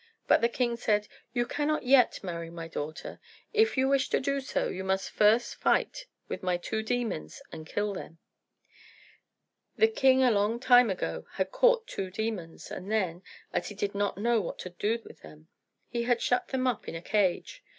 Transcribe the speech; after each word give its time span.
But 0.27 0.41
the 0.41 0.49
king 0.49 0.77
said, 0.77 1.07
"You 1.31 1.45
cannot 1.45 1.83
yet 1.83 2.23
marry 2.23 2.49
my 2.49 2.67
daughter. 2.67 3.19
If 3.53 3.77
you 3.77 3.87
wish 3.87 4.09
to 4.09 4.19
do 4.19 4.41
so, 4.41 4.67
you 4.67 4.83
must 4.83 5.11
first 5.11 5.53
fight 5.57 6.07
with 6.27 6.41
my 6.41 6.57
two 6.57 6.81
demons 6.81 7.39
and 7.51 7.67
kill 7.67 7.93
them." 7.93 8.17
The 9.77 9.87
king 9.89 10.23
a 10.23 10.31
long 10.31 10.59
time 10.59 10.89
ago 10.89 11.27
had 11.33 11.51
caught 11.51 11.85
two 11.85 12.09
demons, 12.09 12.71
and 12.71 12.91
then, 12.91 13.21
as 13.53 13.69
he 13.69 13.75
did 13.75 13.93
not 13.93 14.17
know 14.17 14.41
what 14.41 14.57
to 14.65 14.71
do 14.71 14.97
with 15.05 15.21
them, 15.21 15.49
he 15.87 16.01
had 16.01 16.19
shut 16.19 16.47
them 16.47 16.65
up 16.65 16.87
in 16.87 16.95
a 16.95 17.01
cage. 17.03 17.63